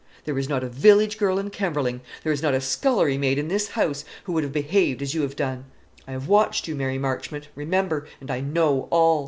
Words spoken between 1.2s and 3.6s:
in Kemberling, there is not a scullerymaid in